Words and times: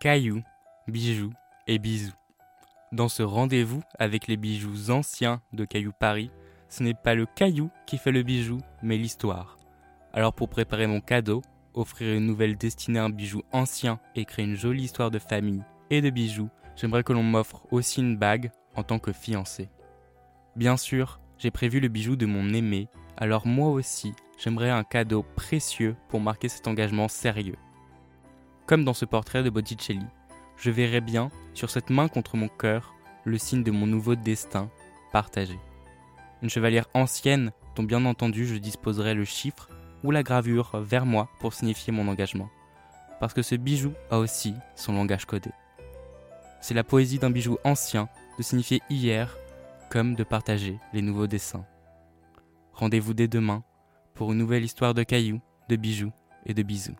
cailloux, 0.00 0.42
bijoux 0.88 1.34
et 1.66 1.78
bisous. 1.78 2.14
Dans 2.90 3.10
ce 3.10 3.22
rendez-vous 3.22 3.82
avec 3.98 4.28
les 4.28 4.38
bijoux 4.38 4.90
anciens 4.90 5.42
de 5.52 5.66
Caillou 5.66 5.92
Paris, 5.92 6.30
ce 6.70 6.82
n'est 6.82 6.94
pas 6.94 7.14
le 7.14 7.26
caillou 7.26 7.70
qui 7.86 7.98
fait 7.98 8.10
le 8.10 8.22
bijou, 8.22 8.56
mais 8.82 8.96
l'histoire. 8.96 9.58
Alors 10.14 10.32
pour 10.32 10.48
préparer 10.48 10.86
mon 10.86 11.02
cadeau, 11.02 11.42
offrir 11.74 12.16
une 12.16 12.24
nouvelle 12.24 12.56
destinée 12.56 12.98
à 12.98 13.04
un 13.04 13.10
bijou 13.10 13.42
ancien 13.52 14.00
et 14.14 14.24
créer 14.24 14.46
une 14.46 14.56
jolie 14.56 14.84
histoire 14.84 15.10
de 15.10 15.18
famille 15.18 15.62
et 15.90 16.00
de 16.00 16.08
bijoux, 16.08 16.48
j'aimerais 16.76 17.04
que 17.04 17.12
l'on 17.12 17.22
m'offre 17.22 17.66
aussi 17.70 18.00
une 18.00 18.16
bague 18.16 18.50
en 18.76 18.82
tant 18.82 19.00
que 19.00 19.12
fiancé. 19.12 19.68
Bien 20.56 20.78
sûr, 20.78 21.20
j'ai 21.36 21.50
prévu 21.50 21.78
le 21.78 21.88
bijou 21.88 22.16
de 22.16 22.24
mon 22.24 22.54
aimé, 22.54 22.88
alors 23.18 23.46
moi 23.46 23.68
aussi, 23.68 24.14
j'aimerais 24.38 24.70
un 24.70 24.82
cadeau 24.82 25.26
précieux 25.36 25.94
pour 26.08 26.20
marquer 26.20 26.48
cet 26.48 26.68
engagement 26.68 27.08
sérieux. 27.08 27.56
Comme 28.70 28.84
dans 28.84 28.94
ce 28.94 29.04
portrait 29.04 29.42
de 29.42 29.50
Botticelli, 29.50 30.06
je 30.56 30.70
verrai 30.70 31.00
bien, 31.00 31.32
sur 31.54 31.70
cette 31.70 31.90
main 31.90 32.06
contre 32.06 32.36
mon 32.36 32.46
cœur, 32.46 32.94
le 33.24 33.36
signe 33.36 33.64
de 33.64 33.72
mon 33.72 33.84
nouveau 33.84 34.14
destin 34.14 34.70
partagé. 35.10 35.58
Une 36.40 36.50
chevalière 36.50 36.86
ancienne 36.94 37.50
dont 37.74 37.82
bien 37.82 38.04
entendu 38.04 38.46
je 38.46 38.54
disposerai 38.54 39.14
le 39.14 39.24
chiffre 39.24 39.70
ou 40.04 40.12
la 40.12 40.22
gravure 40.22 40.78
vers 40.78 41.04
moi 41.04 41.28
pour 41.40 41.52
signifier 41.52 41.92
mon 41.92 42.06
engagement. 42.06 42.48
Parce 43.18 43.34
que 43.34 43.42
ce 43.42 43.56
bijou 43.56 43.92
a 44.08 44.18
aussi 44.18 44.54
son 44.76 44.92
langage 44.92 45.24
codé. 45.24 45.50
C'est 46.60 46.74
la 46.74 46.84
poésie 46.84 47.18
d'un 47.18 47.30
bijou 47.30 47.58
ancien 47.64 48.08
de 48.38 48.44
signifier 48.44 48.82
hier 48.88 49.36
comme 49.90 50.14
de 50.14 50.22
partager 50.22 50.78
les 50.92 51.02
nouveaux 51.02 51.26
dessins. 51.26 51.66
Rendez-vous 52.74 53.14
dès 53.14 53.26
demain 53.26 53.64
pour 54.14 54.30
une 54.30 54.38
nouvelle 54.38 54.62
histoire 54.62 54.94
de 54.94 55.02
cailloux, 55.02 55.40
de 55.68 55.74
bijoux 55.74 56.12
et 56.46 56.54
de 56.54 56.62
bisous. 56.62 56.94